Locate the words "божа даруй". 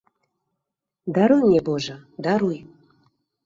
1.69-2.59